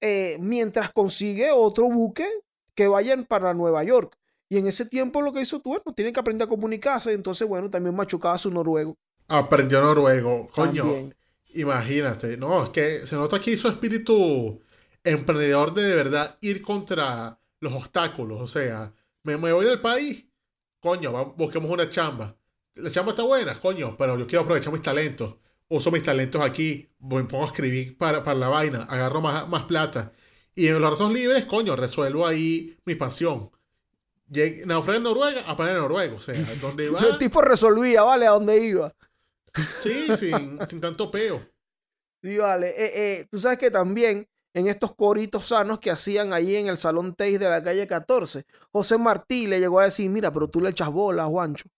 [0.00, 2.26] eh, mientras consigue otro buque
[2.74, 4.16] que vayan para Nueva York.
[4.48, 7.12] Y en ese tiempo lo que hizo tú, bueno, tiene que aprender a comunicarse.
[7.12, 8.96] Entonces, bueno, también machucaba su noruego.
[9.28, 11.10] Aprendió noruego, coño.
[11.54, 14.60] Imagínate, no, es que se nota aquí su espíritu
[15.02, 18.40] emprendedor de de verdad ir contra los obstáculos.
[18.40, 20.26] O sea, me, me voy del país,
[20.80, 22.36] coño, busquemos una chamba.
[22.74, 25.36] La chamba está buena, coño, pero yo quiero aprovechar mis talentos
[25.68, 29.64] uso mis talentos aquí, me pongo a escribir para, para la vaina, agarro más, más
[29.64, 30.12] plata.
[30.54, 33.50] Y en los ratos libres, coño, resuelvo ahí mi pasión.
[34.64, 36.16] Naufragé en Noruega, aprendí noruego.
[36.16, 37.00] O sea, donde iba.
[37.00, 38.26] El tipo resolvía, ¿vale?
[38.26, 38.92] A dónde iba.
[39.78, 41.46] Sí, sin, sin tanto peo.
[42.22, 42.70] Sí, vale.
[42.70, 46.78] Eh, eh, tú sabes que también en estos coritos sanos que hacían ahí en el
[46.78, 50.60] Salón Teis de la calle 14, José Martí le llegó a decir: Mira, pero tú
[50.60, 51.68] le echas bola, Juancho.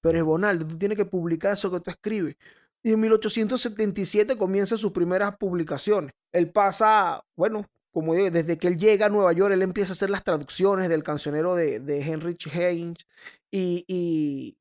[0.00, 2.36] Pero es Bonaldo, tú tienes que publicar eso que tú escribes.
[2.82, 6.12] Y en 1877 comienza sus primeras publicaciones.
[6.32, 10.10] Él pasa, bueno, como desde que él llega a Nueva York, él empieza a hacer
[10.10, 12.94] las traducciones del cancionero de, Heinrich Heine
[13.50, 14.56] y,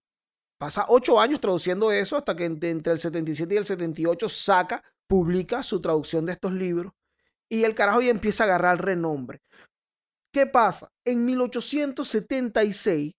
[0.58, 5.62] pasa ocho años traduciendo eso hasta que entre, el 77 y el 78 saca, publica
[5.62, 6.94] su traducción de estos libros
[7.48, 9.42] y el carajo ya empieza a agarrar renombre.
[10.34, 10.92] ¿Qué pasa?
[11.06, 13.14] En 1876,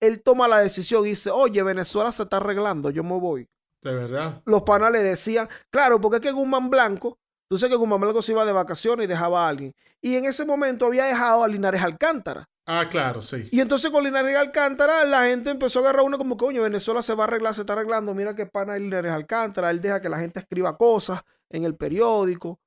[0.00, 3.48] él toma la decisión y dice, oye, Venezuela se está arreglando, yo me voy.
[3.84, 4.40] De verdad.
[4.46, 7.18] Los panas le decían, claro, porque es que Guzmán Blanco,
[7.48, 9.74] tú sabes que Guzmán Blanco se iba de vacaciones y dejaba a alguien.
[10.00, 12.48] Y en ese momento había dejado a Linares Alcántara.
[12.64, 13.46] Ah, claro, sí.
[13.52, 17.14] Y entonces con Linares Alcántara la gente empezó a agarrar uno como coño, Venezuela se
[17.14, 18.14] va a arreglar, se está arreglando.
[18.14, 19.68] Mira qué pana Linares Alcántara.
[19.68, 21.20] Él deja que la gente escriba cosas
[21.50, 22.58] en el periódico,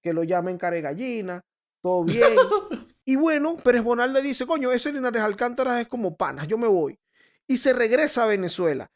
[0.00, 1.42] que lo llamen care gallina,
[1.82, 2.32] todo bien.
[3.04, 6.68] y bueno, Pérez Bonal le dice, coño, ese Linares Alcántara es como panas, yo me
[6.68, 6.96] voy.
[7.48, 8.88] Y se regresa a Venezuela.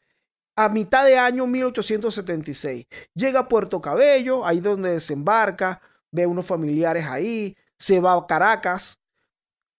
[0.55, 2.87] A mitad de año 1876.
[3.13, 8.99] Llega a Puerto Cabello, ahí donde desembarca, ve unos familiares ahí, se va a Caracas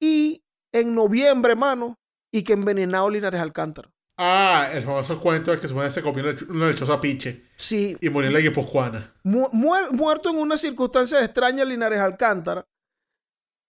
[0.01, 1.99] y en noviembre, hermano,
[2.31, 3.91] y que envenenado Linares Alcántara.
[4.19, 7.43] Ah, el famoso cuento de que se se comió una lechosa piche.
[7.57, 7.97] Sí.
[8.01, 9.15] Y murió en la guipuzcoana.
[9.25, 12.67] muerto en unas circunstancias extrañas Linares Alcántara.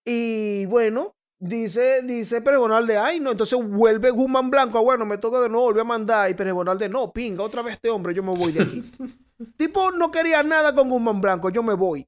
[0.06, 5.40] Y bueno, dice, dice de ay no, entonces vuelve Guzmán Blanco, ah, bueno, me toca
[5.40, 6.30] de nuevo, volver a mandar.
[6.30, 8.84] Y de no, pinga, otra vez este hombre, yo me voy de aquí.
[9.58, 12.08] tipo no quería nada con Guzmán Blanco, yo me voy.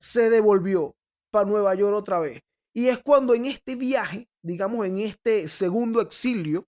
[0.00, 0.94] Se devolvió
[1.30, 2.42] para Nueva York otra vez.
[2.72, 6.66] Y es cuando en este viaje, digamos en este segundo exilio,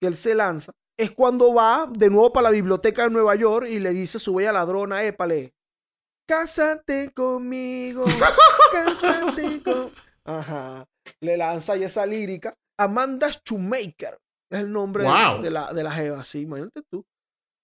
[0.00, 3.66] que él se lanza, es cuando va de nuevo para la biblioteca de Nueva York
[3.68, 5.54] y le dice a su bella ladrona, épale,
[6.26, 8.04] cásate conmigo,
[8.72, 9.92] cásate con...
[10.24, 10.86] Ajá,
[11.22, 12.54] le lanza ahí esa lírica.
[12.76, 14.18] Amanda Shoemaker
[14.50, 17.04] es el nombre de, la, de la jeva, sí, imagínate tú.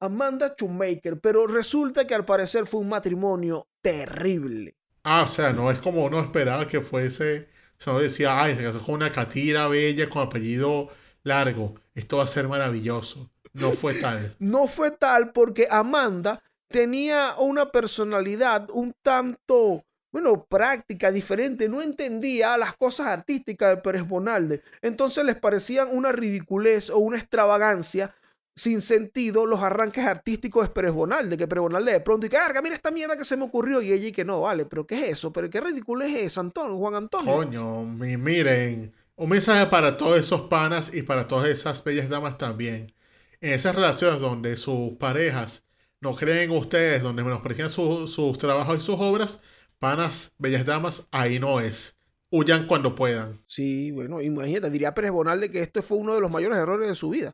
[0.01, 4.77] Amanda Shoemaker, pero resulta que al parecer fue un matrimonio terrible.
[5.03, 8.63] Ah, o sea, no es como uno esperaba que fuese, o sea, decía, ay, se
[8.63, 10.89] casó con una catira bella con apellido
[11.25, 13.31] largo, esto va a ser maravilloso.
[13.53, 14.37] No fue tal.
[14.39, 21.69] no fue tal porque Amanda tenía una personalidad un tanto, bueno, práctica, diferente.
[21.69, 24.63] No entendía las cosas artísticas de Pérez Bonalde.
[24.83, 28.15] Entonces les parecían una ridiculez o una extravagancia
[28.59, 32.61] sin sentido los arranques artísticos de Pérez Bonalde, que Pérez Bonalde de pronto y carga,
[32.61, 34.97] mira esta mierda que se me ocurrió y ella y que no, vale, pero ¿qué
[34.97, 35.33] es eso?
[35.33, 37.37] ¿Pero qué ridículo es Antonio, Juan Antonio?
[37.37, 42.93] Coño, miren, un mensaje para todos esos panas y para todas esas bellas damas también.
[43.41, 45.63] En esas relaciones donde sus parejas
[46.01, 49.39] no creen en ustedes, donde menosprecian sus trabajos y sus obras,
[49.79, 51.97] panas, bellas damas, ahí no es.
[52.31, 53.33] Huyan cuando puedan.
[53.47, 56.95] Sí, bueno, imagínate, diría Pérez Bonalde que esto fue uno de los mayores errores de
[56.95, 57.33] su vida.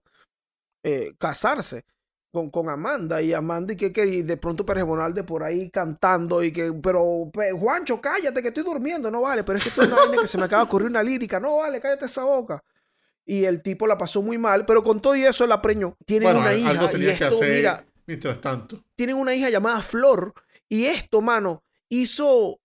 [0.83, 1.85] Eh, casarse
[2.31, 6.45] con, con Amanda y Amanda y que, que de pronto Pérez Bonalde por ahí cantando
[6.45, 9.89] y que, pero Juancho, cállate que estoy durmiendo, no vale, pero es que esto es
[9.89, 12.63] una que se me acaba de ocurrir una lírica, no vale, cállate esa boca.
[13.27, 15.97] Y el tipo la pasó muy mal, pero con todo y eso la preñó.
[16.05, 18.85] Tienen una hija y esto, mira, mientras tanto.
[18.95, 20.35] Tienen una hija llamada Flor
[20.69, 21.63] y esto, mano,
[22.03, 22.61] hizo,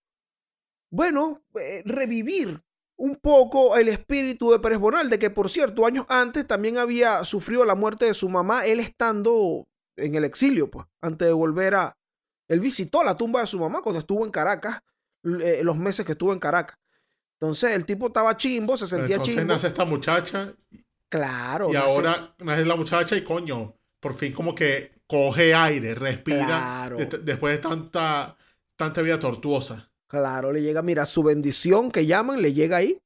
[0.90, 2.62] bueno, eh, revivir
[2.96, 7.64] un poco el espíritu de Pérez Bonalde, que por cierto, años antes también había sufrido
[7.64, 9.66] la muerte de su mamá, él estando
[9.96, 11.96] en el exilio, pues, antes de volver a...
[12.48, 14.80] Él visitó la tumba de su mamá cuando estuvo en Caracas,
[15.24, 16.76] eh, los meses que estuvo en Caracas.
[17.40, 19.52] Entonces el tipo estaba chimbo, se sentía entonces chimbo.
[19.52, 20.52] nace esta muchacha.
[21.08, 21.72] Claro.
[21.72, 26.90] Y ahora nace la muchacha y coño, por fin como que coge aire, respira
[27.22, 28.36] después de tanta,
[28.80, 29.92] tanta vida tortuosa.
[30.06, 32.98] Claro, le llega, mira, su bendición que llaman, le llega ahí.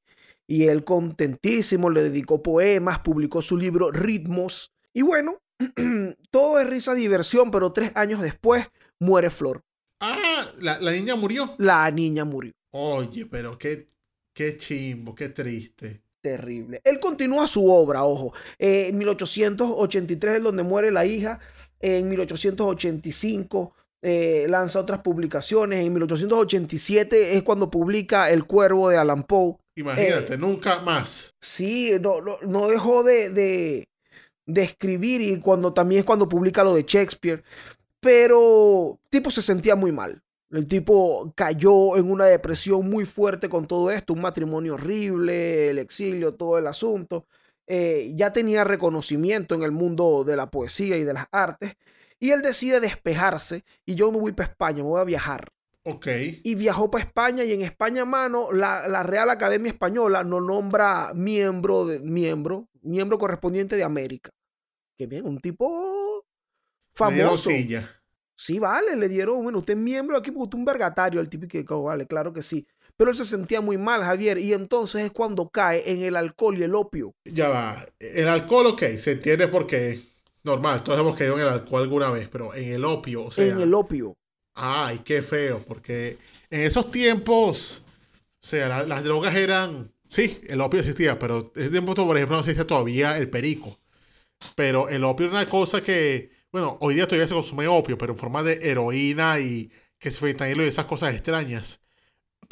[0.47, 4.73] Y él contentísimo le dedicó poemas, publicó su libro Ritmos.
[4.93, 5.39] Y bueno,
[6.31, 8.69] todo es risa, diversión, pero tres años después
[9.01, 9.63] muere Flor.
[9.99, 11.57] Ah, la, niña murió.
[11.59, 12.53] La niña murió.
[12.71, 13.89] Oye, pero qué,
[14.33, 16.03] qué chimbo, qué triste.
[16.21, 16.83] Terrible.
[16.85, 18.33] Él continúa su obra, ojo.
[18.61, 21.41] Eh, en 1883 es donde muere la hija.
[21.81, 23.75] En 1885
[24.07, 25.83] eh, lanza otras publicaciones.
[25.83, 29.57] En 1887 es cuando publica El Cuervo de Alan Poe.
[29.77, 31.35] Imagínate, eh, nunca más.
[31.41, 33.89] Sí, no, no, dejó de, de,
[34.45, 37.43] de, escribir y cuando también es cuando publica lo de Shakespeare.
[37.99, 40.21] Pero tipo se sentía muy mal.
[40.51, 45.79] El tipo cayó en una depresión muy fuerte con todo esto, un matrimonio horrible, el
[45.79, 47.27] exilio, todo el asunto.
[47.67, 51.77] Eh, ya tenía reconocimiento en el mundo de la poesía y de las artes
[52.25, 55.53] y él decide despejarse y yo me voy para España, me voy a viajar.
[55.83, 56.07] Ok.
[56.43, 61.85] Y viajó para España y en España, mano, la, Real Academia Española no nombra miembro,
[61.85, 64.31] de, miembro, miembro correspondiente de América.
[64.97, 66.25] Que bien, un tipo
[66.95, 67.51] famoso.
[68.37, 71.29] Sí, vale, le dieron, bueno, usted es miembro aquí porque usted es un vergatario, el
[71.29, 72.67] tipo que, vale, claro que sí.
[72.97, 76.59] Pero él se sentía muy mal, Javier, y entonces es cuando cae en el alcohol
[76.59, 77.15] y el opio.
[77.27, 80.14] Ya va, el alcohol, ok, se entiende porque
[80.45, 83.47] normal, todos hemos caído en el alcohol alguna vez, pero en el opio, o sea.
[83.47, 84.17] En el opio.
[84.55, 86.19] Ay, qué feo, porque
[86.51, 89.91] en esos tiempos, o sea, las drogas eran.
[90.07, 93.81] Sí, el opio existía, pero en ese tiempo, por ejemplo, no existe todavía el perico.
[94.55, 98.13] Pero el opio era una cosa que, bueno, hoy día todavía se consume opio, pero
[98.13, 101.81] en forma de heroína y que se fentanilo y esas cosas extrañas.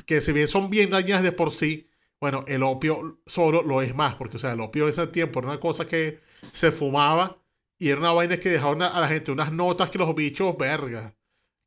[0.07, 3.95] Que si bien son bien dañadas de por sí, bueno, el opio solo lo es
[3.95, 6.21] más, porque, o sea, el opio en ese tiempo era una cosa que
[6.53, 7.42] se fumaba
[7.83, 11.17] y era una vaina que dejaban a la gente unas notas que los bichos, verga,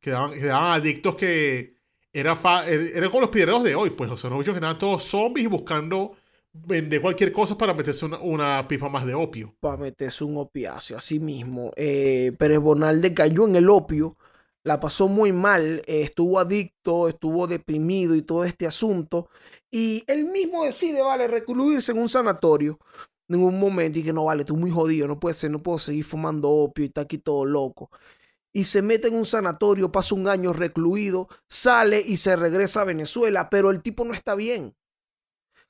[0.00, 1.76] quedaban, quedaban adictos que
[2.10, 4.78] era, er, era como los piedreros de hoy, pues, o sea, los bichos que eran
[4.78, 6.12] todos zombies y buscando
[6.54, 9.54] vender cualquier cosa para meterse una, una pipa más de opio.
[9.60, 11.70] Para meterse un opiáceo, así mismo.
[11.76, 14.16] Eh, Pérez Bonalde cayó en el opio,
[14.64, 19.28] la pasó muy mal, eh, estuvo adicto, estuvo deprimido y todo este asunto.
[19.70, 22.78] Y él mismo decide, vale, recluirse en un sanatorio
[23.28, 26.04] un momento y que no, vale, tú muy jodido, no puede ser, no puedo seguir
[26.04, 27.90] fumando opio y está aquí todo loco.
[28.52, 32.84] Y se mete en un sanatorio, pasa un año recluido, sale y se regresa a
[32.84, 34.74] Venezuela, pero el tipo no está bien.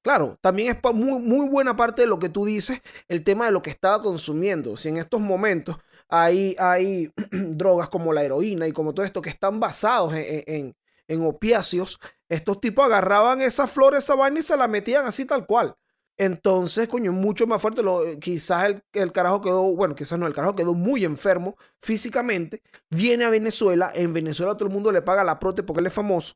[0.03, 3.53] Claro, también es muy, muy buena parte de lo que tú dices, el tema de
[3.53, 4.77] lo que estaba consumiendo.
[4.77, 5.77] Si en estos momentos
[6.09, 10.77] hay, hay drogas como la heroína y como todo esto que están basados en, en,
[11.09, 15.45] en opiáceos, estos tipos agarraban esa flor, esa vaina y se la metían así tal
[15.47, 15.75] cual.
[16.19, 17.83] Entonces, coño, mucho más fuerte.
[17.83, 22.63] Lo, quizás el, el, carajo quedó, bueno, quizás no, el carajo quedó muy enfermo físicamente.
[22.91, 23.93] Viene a Venezuela.
[23.95, 26.35] En Venezuela todo el mundo le paga la prote porque él es famoso.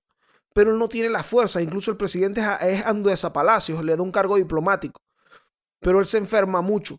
[0.53, 1.63] Pero él no tiene la fuerza.
[1.63, 5.01] Incluso el presidente es Andrés Palacios, le da un cargo diplomático.
[5.81, 6.97] Pero él se enferma mucho.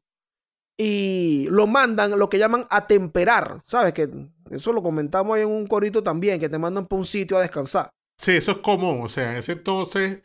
[0.77, 3.61] Y lo mandan, lo que llaman a temperar.
[3.65, 3.93] ¿Sabes?
[3.93, 4.09] Que
[4.49, 7.41] eso lo comentamos ahí en un corito también, que te mandan para un sitio a
[7.41, 7.91] descansar.
[8.17, 9.01] Sí, eso es común.
[9.03, 10.21] O sea, en ese entonces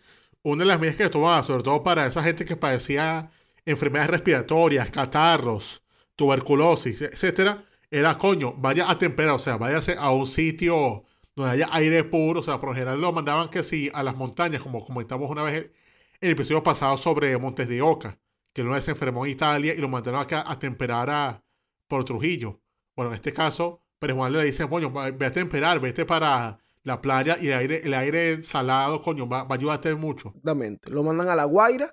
[0.47, 3.31] una de las medidas que tomaba, sobre todo para esa gente que padecía
[3.65, 5.83] enfermedades respiratorias, catarros,
[6.15, 11.03] tuberculosis, etcétera, era coño, vaya a temperar, o sea, váyase a un sitio
[11.35, 14.17] donde haya aire puro, o sea, por lo general lo mandaban que sí a las
[14.17, 15.73] montañas, como comentamos una vez en
[16.21, 18.17] el episodio pasado sobre Montes de Oca,
[18.53, 21.43] que una vez se enfermó en Italia y lo mandaron acá a temperar a,
[21.89, 22.61] por Trujillo.
[22.95, 27.37] Bueno, en este caso, pero le dicen, coño, ve a temperar, vete para la playa
[27.40, 30.29] y el aire, el aire salado, coño, va, va, a ayudarte mucho.
[30.29, 30.88] Exactamente.
[30.92, 31.92] Lo mandan a La Guaira,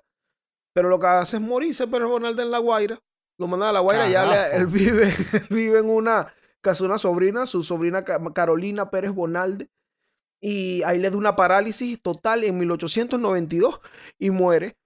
[0.72, 2.96] pero lo que hace es morirse Pérez Bonalde en La Guaira.
[3.36, 6.98] Lo mandan a La Guaira, ya le, él, vive, él vive en una casa una
[6.98, 9.68] sobrina, su sobrina Carolina Pérez Bonalde,
[10.40, 13.80] y ahí le da una parálisis total en 1892
[14.20, 14.76] y muere.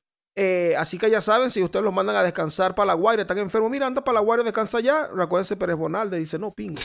[0.40, 3.38] Eh, así que ya saben, si ustedes los mandan a descansar para la Guaira, están
[3.38, 5.08] enfermos, mira, anda para la Guaira, descansa ya.
[5.08, 6.76] Recuérdense Pérez Bonalde, dice, no, ping,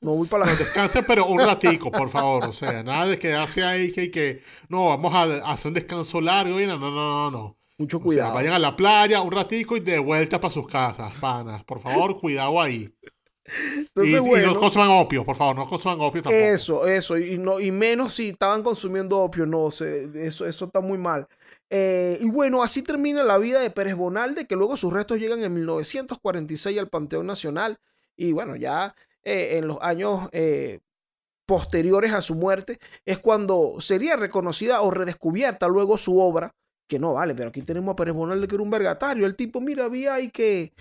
[0.00, 2.44] no voy para la Descanse, pero un ratico, por favor.
[2.44, 6.60] O sea, nada de quedarse ahí que, que no, vamos a hacer un descanso largo.
[6.60, 7.56] No, no, no, no.
[7.76, 8.28] Mucho cuidado.
[8.28, 11.64] O sea, vayan a la playa un ratico y de vuelta para sus casas, panas.
[11.64, 12.88] Por favor, cuidado ahí.
[13.76, 16.44] Entonces, y, bueno, y no consuman opio, por favor, no consuman opio tampoco.
[16.44, 20.80] Eso, eso, y, no, y menos si estaban consumiendo opio, no, sé, eso, eso está
[20.80, 21.26] muy mal.
[21.74, 25.42] Eh, y bueno, así termina la vida de Pérez Bonalde, que luego sus restos llegan
[25.42, 27.80] en 1946 al Panteón Nacional.
[28.14, 30.80] Y bueno, ya eh, en los años eh,
[31.46, 36.54] posteriores a su muerte es cuando sería reconocida o redescubierta luego su obra.
[36.86, 39.24] Que no vale, pero aquí tenemos a Pérez Bonalde que era un vergatario.
[39.24, 40.74] El tipo, mira, había ahí que.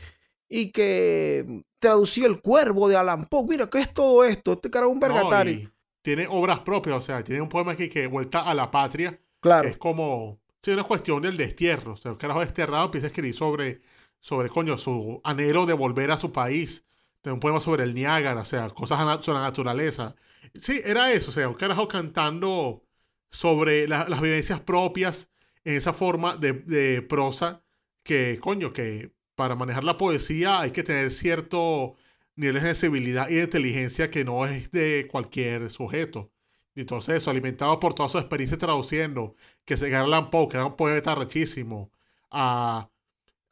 [0.50, 3.46] Y que traducía El Cuervo de Alan Poe.
[3.48, 4.52] Mira, ¿qué es todo esto?
[4.52, 5.70] Este cara es un vergatario.
[5.70, 9.18] No, tiene obras propias, o sea, tiene un poema aquí que vuelta a la patria.
[9.40, 9.70] Claro.
[9.70, 11.94] es como Sí, una cuestión del destierro.
[11.94, 13.82] O sea, el carajo desterrado empieza a escribir sobre,
[14.20, 16.86] sobre, coño, su anhelo de volver a su país.
[17.22, 20.16] Tiene un poema sobre el Niágara, o sea, cosas sobre la naturaleza.
[20.56, 22.84] Sí, era eso, o sea, un carajo cantando
[23.30, 25.30] sobre las vivencias propias
[25.64, 27.64] en esa forma de, de, prosa
[28.04, 31.96] que, coño, que para manejar la poesía hay que tener cierto
[32.36, 36.32] nivel de sensibilidad y de inteligencia que no es de cualquier sujeto.
[36.74, 40.66] Y entonces eso, alimentado por toda su experiencia traduciendo, que se Garland Poe, que era
[40.66, 41.92] un poeta rechísimo,
[42.30, 42.90] a,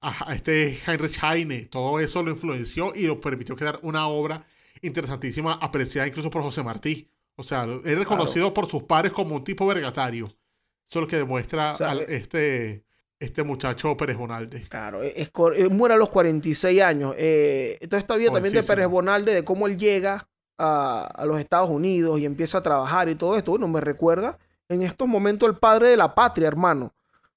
[0.02, 4.46] a, este Heinrich Heine, todo eso lo influenció y lo permitió crear una obra
[4.82, 7.10] interesantísima, apreciada incluso por José Martí.
[7.36, 10.26] O sea, es reconocido por sus pares como un tipo vergatario.
[10.26, 12.84] Eso es lo que demuestra eh este,
[13.20, 14.64] este muchacho Pérez Bonalde.
[14.64, 17.16] Claro, es, es, muere a los 46 años.
[17.18, 20.28] Eh, entonces esta vida también de Pérez Bonalde, de cómo él llega
[20.60, 24.84] a, los Estados Unidos y empieza a trabajar y todo esto, bueno, me recuerda en
[24.84, 26.93] estos momentos el padre de la patria, hermano.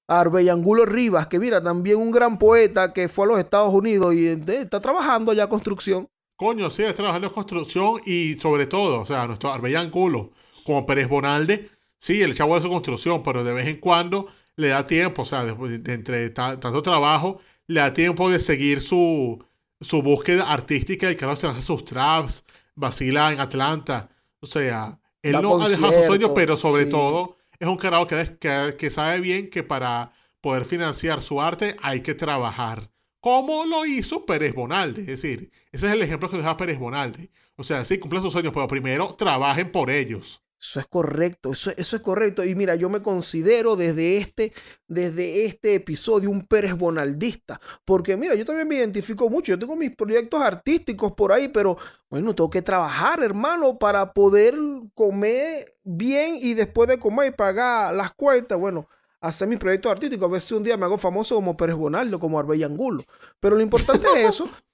[0.09, 4.27] Arbellangulo Rivas, que mira, también un gran poeta que fue a los Estados Unidos y
[4.27, 6.09] está trabajando ya construcción.
[6.37, 10.33] Coño, sí, está trabajando en construcción y sobre todo, o sea, nuestro Arbellangulo,
[10.67, 14.87] como Pérez Bonalde, sí, el chavo su construcción, pero de vez en cuando le da
[14.87, 15.47] tiempo, o sea,
[15.87, 19.43] entre tanto trabajo, le da tiempo de seguir su,
[19.81, 24.11] su búsqueda artística y que se hace sus traps, vacila en Atlanta.
[24.41, 28.39] O sea, él no ha dejado sus sueños, pero sobre todo es un carajo que,
[28.77, 32.91] que, sabe bien que para poder financiar su arte hay que trabajar.
[33.21, 35.03] Como lo hizo Pérez Bonalde.
[35.03, 37.31] Es decir, ese es el ejemplo que deja Pérez Bonalde.
[37.55, 40.42] O sea, sí, cumplen sus sueños, pero primero trabajen por ellos.
[40.63, 42.45] Eso es correcto, eso, eso, es correcto.
[42.45, 44.53] Y mira, yo me considero desde este,
[44.87, 49.75] desde este episodio un Pérez Bonaldista, porque mira, yo también me identifico mucho, yo tengo
[49.75, 54.55] mis proyectos artísticos por ahí, pero bueno, tengo que trabajar, hermano, para poder
[54.95, 58.87] comer bien y después de comer y pagar las cuentas, bueno,
[59.21, 60.29] hacer mis proyectos artísticos.
[60.29, 63.03] A veces un día me hago famoso como Pérez Bonaldo, como Arbella Angulo.
[63.41, 64.49] Pero lo importante es eso.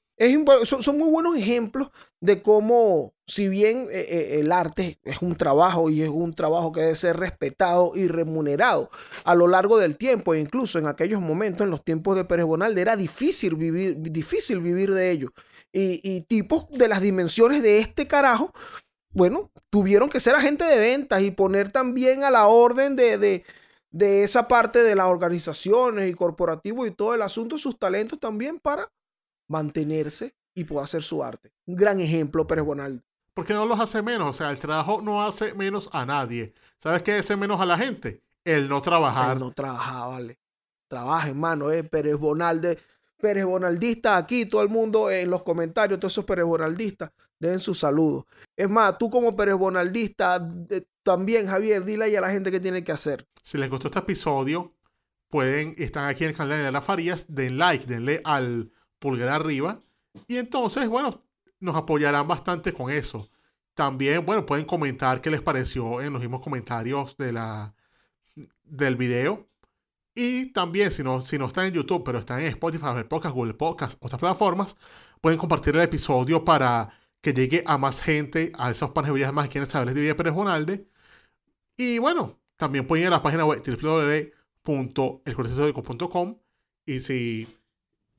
[0.64, 1.90] Son, muy buenos ejemplos
[2.20, 6.72] de cómo, si bien eh, eh, el arte es un trabajo y es un trabajo
[6.72, 8.90] que debe ser respetado y remunerado
[9.24, 12.46] a lo largo del tiempo, e incluso en aquellos momentos, en los tiempos de Pérez
[12.46, 15.32] Bonaldo, era difícil vivir, difícil vivir de ello.
[15.72, 18.52] Y, tipos de las dimensiones de este carajo,
[19.10, 23.44] bueno, tuvieron que ser agentes de ventas y poner también a la orden de
[23.90, 28.58] de esa parte de las organizaciones y corporativos y todo el asunto, sus talentos también
[28.58, 28.90] para
[29.48, 31.52] mantenerse y poder hacer su arte.
[31.66, 33.02] Un gran ejemplo, Pérez Bonaldo.
[33.34, 36.54] Porque no los hace menos, o sea, el trabajo no hace menos a nadie.
[36.78, 38.22] ¿Sabes qué hace menos a la gente?
[38.44, 39.32] El no trabajar.
[39.32, 40.38] El no trabajar, vale.
[40.88, 41.84] Trabaja, hermano, eh.
[41.84, 42.70] Pérez Bonaldo,
[43.16, 47.74] Pérez Bonaldista aquí, todo el mundo en los comentarios, todos esos Pérez Bonaldistas, den su
[47.74, 48.26] saludo.
[48.56, 50.48] Es más, tú como Pérez Bonaldista,
[51.02, 53.26] también, Javier, dile a la gente qué tiene que hacer.
[53.42, 54.74] Si les gustó este episodio,
[55.28, 59.80] pueden, están aquí en el canal de las Farías, den like, denle al pulgar arriba.
[60.26, 61.22] Y entonces, bueno,
[61.60, 63.28] nos apoyarán bastante con eso.
[63.74, 67.74] También, bueno, pueden comentar qué les pareció en los mismos comentarios de la,
[68.64, 69.48] del video.
[70.14, 73.34] Y también, si no, si no están en YouTube, pero están en Spotify, Apple Podcast,
[73.34, 74.76] Google Podcast, otras plataformas,
[75.20, 76.90] pueden compartir el episodio para
[77.20, 80.34] que llegue a más gente, a esos panes más que quieren saber de Vida Pérez
[80.34, 80.88] Bonalde.
[81.76, 86.38] Y bueno, también pueden ir a la página web www.elcortesódico.com
[86.86, 87.57] y si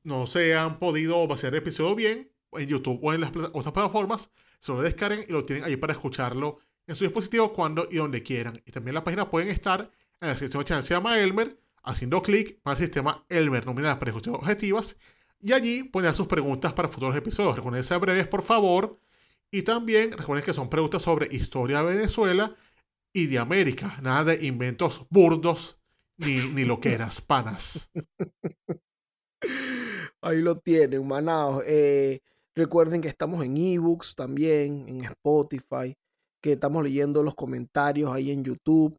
[0.02, 4.30] no se han podido hacer el episodio bien, en YouTube o en las otras plataformas,
[4.58, 8.22] se lo descarguen y lo tienen ahí para escucharlo en su dispositivo cuando y donde
[8.22, 8.60] quieran.
[8.66, 9.90] Y también la página pueden estar
[10.20, 14.10] en la sección de se llama Elmer, haciendo clic para el sistema Elmer nominal para
[14.10, 14.96] escuchar objetivas.
[15.40, 17.56] Y allí poner sus preguntas para futuros episodios.
[17.56, 18.98] Recuerden ser breves, por favor.
[19.50, 22.54] Y también recuerden que son preguntas sobre historia de Venezuela
[23.12, 23.98] y de América.
[24.02, 25.78] Nada de inventos burdos
[26.18, 27.90] ni, ni loqueras, panas.
[30.22, 31.62] Ahí lo tienen, manados.
[31.66, 32.20] Eh,
[32.54, 35.96] recuerden que estamos en ebooks también, en Spotify,
[36.42, 38.96] que estamos leyendo los comentarios ahí en YouTube.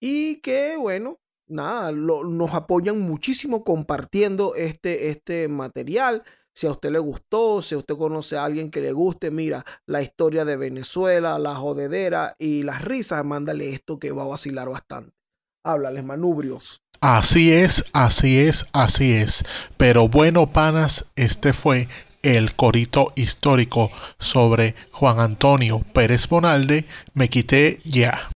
[0.00, 6.22] Y que, bueno, nada, nos apoyan muchísimo compartiendo este, este material.
[6.54, 10.02] Si a usted le gustó, si usted conoce a alguien que le guste, mira, la
[10.02, 15.16] historia de Venezuela, la jodedera y las risas, mándale esto que va a vacilar bastante.
[15.64, 16.81] Háblales, manubrios.
[17.02, 19.44] Así es, así es, así es.
[19.76, 21.88] Pero bueno, panas, este fue
[22.22, 23.90] el corito histórico
[24.20, 26.86] sobre Juan Antonio Pérez Bonalde.
[27.12, 28.30] Me quité ya.